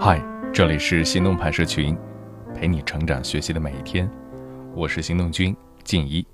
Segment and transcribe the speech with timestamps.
[0.00, 0.20] 嗨，
[0.52, 1.96] 这里是行动派社群，
[2.52, 4.10] 陪你成长学习的每一天。
[4.74, 6.26] 我是行动君静怡，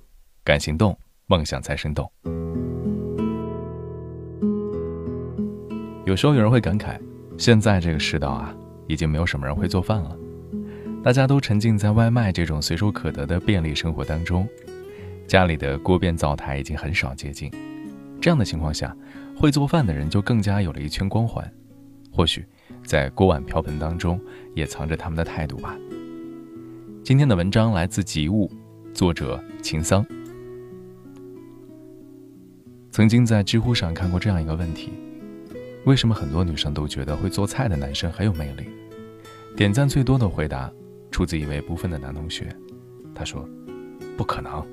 [0.43, 2.11] 敢行动，梦想才生动。
[6.03, 6.99] 有时候有人会感慨，
[7.37, 8.51] 现在这个世道啊，
[8.87, 10.17] 已经没有什么人会做饭了，
[11.03, 14.47] 大家都沉浸在外卖这种随手可得的便利生活当中，
[15.27, 17.51] 家里的锅边灶台已经很少接近。
[18.19, 18.97] 这样的情况下，
[19.37, 21.47] 会做饭的人就更加有了一圈光环。
[22.15, 22.45] 或许，
[22.85, 24.19] 在锅碗瓢盆当中，
[24.53, 25.77] 也藏着他们的态度吧。
[27.03, 28.49] 今天的文章来自吉物，
[28.93, 30.05] 作者秦桑。
[32.91, 34.93] 曾经在知乎上看过这样一个问题：
[35.85, 38.65] 为什么很多女生都觉得会做菜的男生很有魅力？
[39.55, 40.71] 点赞最多的回答
[41.11, 42.55] 出自一位不分的男同学，
[43.15, 43.47] 他说
[44.15, 44.65] ：“不可能，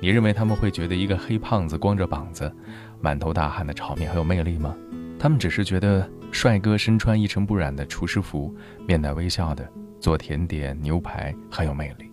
[0.00, 2.52] 你认为他们会觉得一个黑胖子光着膀子、
[3.00, 4.76] 满头大汗的炒面很有魅力吗？
[5.18, 8.54] 他们只是觉得……”帅哥身穿一尘不染的厨师服，
[8.86, 12.10] 面带微笑的做甜点、牛排，很有魅力。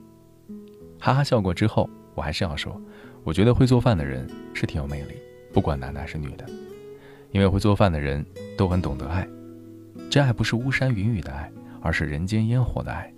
[1.00, 2.82] 哈哈笑过之后，我还是要说，
[3.24, 5.16] 我觉得会做饭的人是挺有魅力，
[5.54, 6.46] 不管男的还是女的，
[7.32, 8.26] 因为会做饭的人
[8.58, 9.28] 都很懂得爱。
[10.10, 13.12] 这爱不是巫山云雨的爱，而是人间烟火的爱。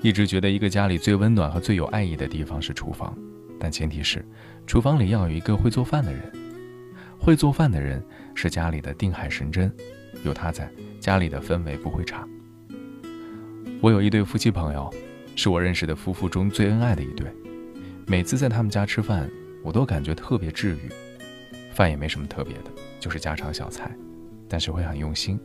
[0.00, 3.16] 一直觉得一个家里最温暖和最有爱意的地方是厨房，
[3.60, 4.24] 但前提是，
[4.66, 6.22] 厨房里要有一个会做饭的人。
[7.18, 8.02] 会做饭的人
[8.34, 9.70] 是家里的定海神针，
[10.24, 12.26] 有他在，家里的氛围不会差。
[13.80, 14.92] 我有一对夫妻朋友，
[15.36, 17.26] 是我认识的夫妇中最恩爱的一对。
[18.06, 19.30] 每次在他们家吃饭，
[19.62, 20.88] 我都感觉特别治愈。
[21.72, 23.94] 饭也没什么特别的，就是家常小菜，
[24.48, 25.38] 但是会很用心。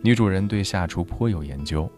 [0.00, 1.90] 女主人对下厨颇有研究，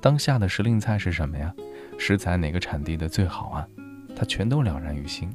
[0.00, 1.54] 当下的时令菜是什么呀？
[1.96, 3.66] 食材哪个产地的最好啊？
[4.14, 5.30] 她全都了然于心。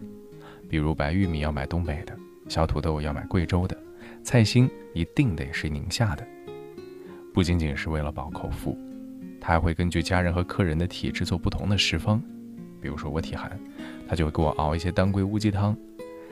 [0.70, 2.16] 比如白玉米要买东北的。
[2.52, 3.78] 小土豆要买贵州的，
[4.24, 6.28] 菜心一定得是宁夏的。
[7.34, 8.78] 不仅仅是为了饱口福，
[9.40, 12.22] 他还会根据家人和客人的体质做不同的食方。
[12.82, 13.58] 比如说我体寒，
[14.06, 15.74] 他就会给我熬一些当归乌鸡汤；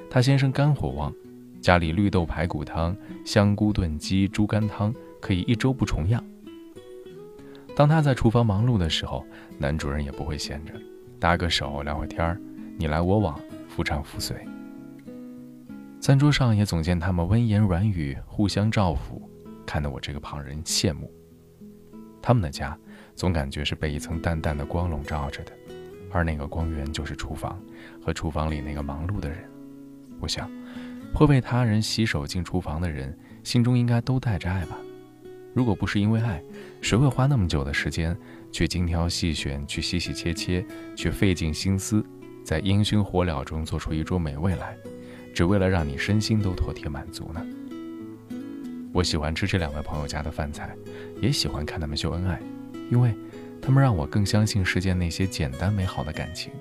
[0.10, 1.14] 他先生肝火旺，
[1.62, 2.94] 家里绿豆排骨汤、
[3.24, 6.22] 香菇炖鸡、猪肝汤可以一周不重样。
[7.78, 9.26] 当他在厨房忙碌的时候，
[9.58, 10.74] 男主人也不会闲着，
[11.18, 12.38] 搭个手聊会天儿，
[12.78, 13.40] 你来我往，
[13.70, 14.36] 夫唱妇随。
[16.02, 19.22] 餐桌上也总见他们温言软语，互相照拂，
[19.66, 21.12] 看得我这个旁人羡慕。
[22.22, 22.78] 他们的家
[23.16, 25.52] 总感觉是被一层淡淡的光笼罩着的，
[26.10, 27.62] 而那个光源就是厨房
[28.02, 29.40] 和厨房里那个忙碌的人。
[30.22, 30.50] 我想，
[31.14, 34.78] 会为他人洗手进厨房的人，心中应该都带着爱吧？
[35.54, 36.42] 如果不是因为爱，
[36.81, 38.18] 谁会花那么久的时间
[38.54, 42.06] 去精挑细选，去洗洗切切，去费尽心思，
[42.46, 44.78] 在烟熏火燎中做出一桌美味来？
[45.34, 47.46] 只为了让你身心都妥帖满足呢。
[48.92, 50.76] 我喜欢吃这两位朋友家的饭菜，
[51.22, 52.42] 也喜欢看他们秀恩爱，
[52.90, 53.14] 因为
[53.62, 56.52] 他们让我更相信世间那些简单美好的感情，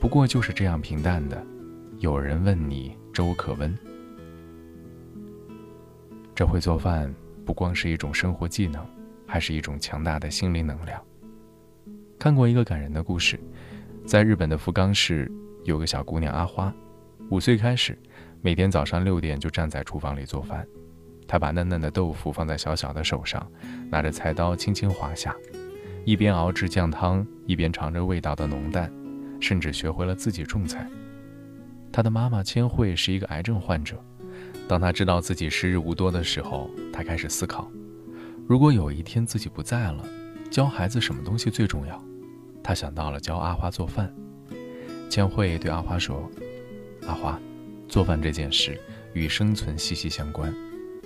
[0.00, 1.44] 不过就是这样平淡的。
[1.98, 3.76] 有人问你粥可温，
[6.34, 7.14] 这会做饭
[7.44, 8.84] 不光是一种生活技能，
[9.26, 11.00] 还是一种强大的心灵能量。
[12.18, 13.38] 看过一个感人的故事，
[14.06, 15.30] 在日本的福冈市
[15.64, 16.74] 有个小姑娘阿花。
[17.30, 17.98] 五岁开始，
[18.42, 20.66] 每天早上六点就站在厨房里做饭。
[21.26, 23.50] 他把嫩嫩的豆腐放在小小的手上，
[23.90, 25.34] 拿着菜刀轻轻划下，
[26.04, 28.92] 一边熬制酱汤，一边尝着味道的浓淡，
[29.40, 30.86] 甚至学会了自己种菜。
[31.90, 33.98] 他的妈妈千惠是一个癌症患者。
[34.68, 37.70] 当他知道自己时日无多的时候，他开始思考：
[38.46, 40.04] 如果有一天自己不在了，
[40.50, 42.00] 教孩子什么东西最重要？
[42.62, 44.14] 他想到了教阿花做饭。
[45.08, 46.30] 千惠对阿花说。
[47.06, 47.40] 阿花，
[47.88, 48.80] 做饭这件事
[49.12, 50.54] 与生存息息相关。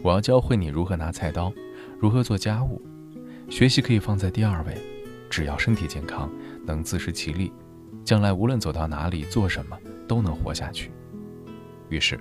[0.03, 1.53] 我要教会你如何拿菜刀，
[1.99, 2.81] 如何做家务。
[3.51, 4.77] 学习可以放在第二位，
[5.29, 6.31] 只要身体健康，
[6.67, 7.53] 能自食其力，
[8.05, 9.77] 将来无论走到哪里，做什么
[10.07, 10.93] 都能活下去。
[11.89, 12.21] 于是，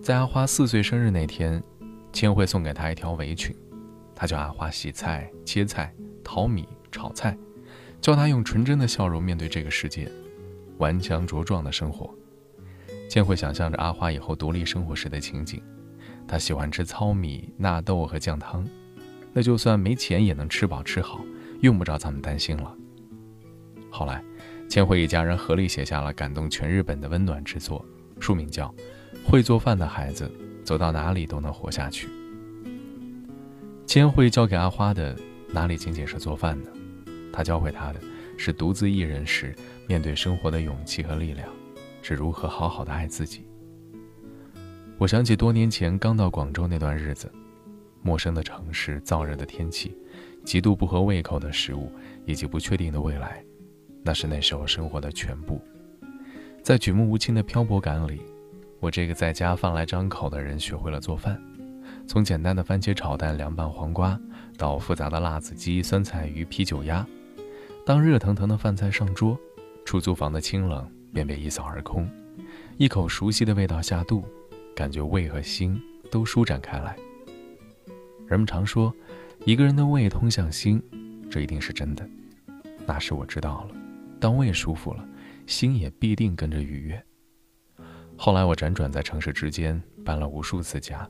[0.00, 1.62] 在阿花四岁生日那天，
[2.12, 3.54] 千惠送给她一条围裙。
[4.14, 7.36] 她教阿花洗菜、切菜、淘米、炒菜，
[8.00, 10.08] 教她用纯真的笑容面对这个世界，
[10.78, 12.14] 顽强茁壮的生活。
[13.12, 15.62] 千惠想象着阿花以后独立生活时的情景，
[16.26, 18.66] 她喜欢吃糙米、纳豆和酱汤，
[19.34, 21.20] 那就算没钱也能吃饱吃好，
[21.60, 22.74] 用不着咱们担心了。
[23.90, 24.24] 后来，
[24.66, 27.84] 千惠一家人合力写下了感动全日本的温暖之作，
[28.18, 28.74] 书名叫
[29.30, 30.32] 《会做饭的孩子
[30.64, 32.06] 走到哪里都能活下去》。
[33.86, 35.14] 千惠教给阿花的
[35.50, 36.70] 哪里仅仅是做饭呢？
[37.30, 38.00] 她教会她的
[38.38, 39.54] 是独自一人时
[39.86, 41.46] 面对生活的勇气和力量。
[42.02, 43.46] 是如何好好的爱自己。
[44.98, 47.32] 我想起多年前刚到广州那段日子，
[48.02, 49.96] 陌生的城市、燥热的天气、
[50.44, 51.90] 极度不合胃口的食物
[52.26, 53.42] 以及不确定的未来，
[54.02, 55.60] 那是那时候生活的全部。
[56.62, 58.20] 在举目无亲的漂泊感里，
[58.78, 61.40] 我这个在家饭来张口的人学会了做饭，
[62.06, 64.20] 从简单的番茄炒蛋、凉拌黄瓜，
[64.56, 67.04] 到复杂的辣子鸡、酸菜鱼、啤酒鸭。
[67.84, 69.36] 当热腾腾的饭菜上桌，
[69.84, 72.08] 出租房的清冷便被一扫而空，
[72.78, 74.24] 一口熟悉的味道下肚，
[74.74, 75.80] 感觉胃和心
[76.10, 76.96] 都舒展开来。
[78.26, 78.94] 人们常说，
[79.44, 80.82] 一个人的胃通向心，
[81.30, 82.08] 这一定是真的。
[82.86, 83.74] 那时我知道了，
[84.18, 85.06] 当胃舒服了，
[85.46, 87.04] 心也必定跟着愉悦。
[88.16, 91.08] 后来我辗转在城市之间，搬了无数次家，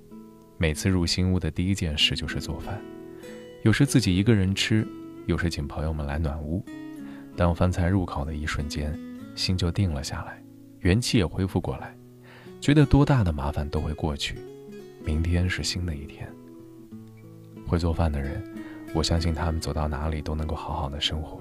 [0.58, 2.80] 每次入新屋的第一件事就是做饭，
[3.62, 4.86] 有时自己一个人吃。
[5.26, 6.64] 有时请朋友们来暖屋，
[7.36, 8.92] 当饭菜入口的一瞬间，
[9.34, 10.42] 心就定了下来，
[10.80, 11.96] 元气也恢复过来，
[12.60, 14.36] 觉得多大的麻烦都会过去，
[15.04, 16.28] 明天是新的一天。
[17.66, 18.42] 会做饭的人，
[18.94, 21.40] 我相信他们走到哪里都能够好好的生活，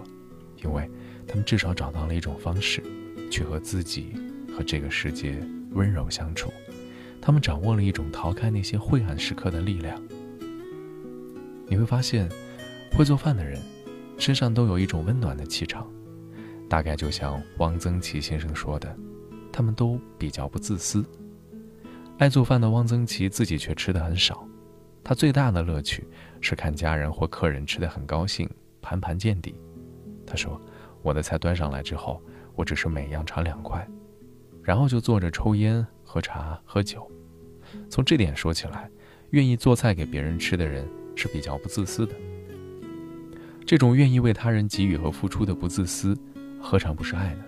[0.63, 0.89] 因为
[1.27, 2.83] 他们至少找到了一种方式，
[3.29, 4.13] 去和自己
[4.55, 5.37] 和这个世界
[5.71, 6.51] 温柔相处，
[7.21, 10.01] 他们掌握了一种逃开那些晦暗时刻的力量。
[11.67, 12.29] 你会发现。
[12.93, 13.57] 会做饭的人，
[14.17, 15.89] 身上都有一种温暖的气场，
[16.71, 18.95] 大概就像汪曾祺先生说的，
[19.51, 21.03] 他们都比较不自私。
[22.17, 24.47] 爱做饭的汪曾祺自己却吃的很少，
[25.03, 26.07] 他最大的乐趣
[26.39, 28.49] 是看家人或客人吃的很高兴，
[28.81, 29.53] 盘盘见底。
[30.25, 30.61] 他说
[31.03, 32.23] ：“我的菜端上来之后，
[32.55, 33.85] 我只是每样尝两块，
[34.63, 37.05] 然后就坐着抽烟、喝茶、喝酒。”
[37.91, 38.89] 从这点说起来，
[39.31, 42.15] 愿意做菜给别人吃的人是比较不自私的。
[43.65, 46.17] 这种愿意为他人给予和付出的不自私，
[46.61, 47.43] 何尝不是爱呢？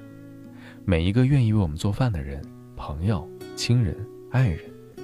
[0.83, 2.42] 每一个愿意为我们做饭的人，
[2.75, 3.95] 朋友、亲人、
[4.31, 4.60] 爱人，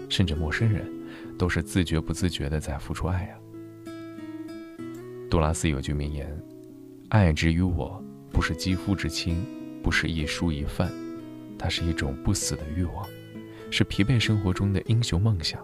[0.09, 0.91] 甚至陌生人，
[1.37, 3.35] 都是自觉不自觉的在付出爱呀。
[5.29, 6.35] 杜拉斯有句名言
[7.09, 9.45] ：“爱之于我，不是肌肤之亲，
[9.83, 10.91] 不是一蔬一饭，
[11.57, 13.07] 它是一种不死的欲望，
[13.69, 15.63] 是疲惫生活中的英雄梦想。”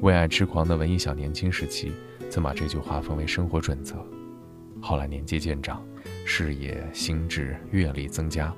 [0.00, 1.92] 为爱痴狂的文艺小年轻时期。
[2.30, 3.94] 曾把这句话奉为生活准则，
[4.80, 5.86] 后来年纪渐长，
[6.24, 8.54] 视野、心智、阅历增加，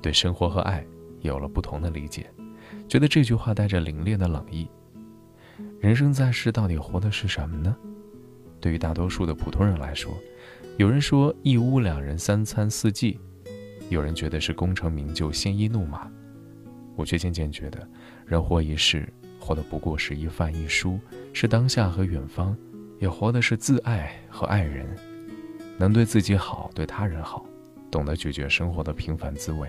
[0.00, 0.84] 对生活和爱
[1.20, 2.30] 有了不同的理解，
[2.88, 4.68] 觉得这句话带着凛冽的冷意。
[5.78, 7.76] 人生在世，到底活的是什么呢？
[8.60, 10.12] 对于大多数的普通人来说，
[10.78, 13.18] 有人说一屋两人三餐四季，
[13.90, 16.10] 有人觉得是功成名就鲜衣怒马，
[16.96, 17.86] 我却渐渐觉得，
[18.24, 19.06] 人活一世，
[19.38, 20.98] 活的不过是一饭一书，
[21.32, 22.56] 是当下和远方。
[22.98, 24.86] 也活的是自爱和爱人，
[25.78, 27.44] 能对自己好，对他人好，
[27.90, 29.68] 懂得咀嚼生活的平凡滋味，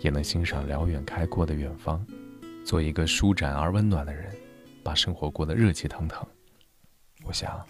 [0.00, 2.04] 也能欣赏辽远开阔的远方，
[2.64, 4.34] 做一个舒展而温暖的人，
[4.82, 6.26] 把生活过得热气腾腾。
[7.24, 7.64] 我想，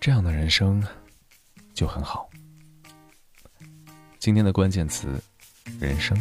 [0.00, 0.82] 这样的人生
[1.74, 2.30] 就很好。
[4.18, 5.20] 今天的关键词：
[5.80, 6.16] 人生。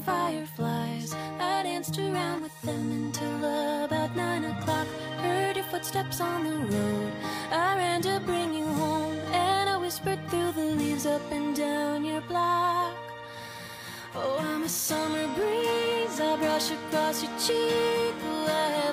[0.00, 1.14] Fireflies.
[1.38, 3.38] I danced around with them until
[3.84, 4.86] about nine o'clock.
[5.18, 7.12] Heard your footsteps on the road.
[7.50, 12.04] I ran to bring you home, and I whispered through the leaves up and down
[12.04, 12.94] your block.
[14.14, 16.20] Oh, I'm a summer breeze.
[16.20, 18.14] I brush across your cheek.
[18.24, 18.89] Oh,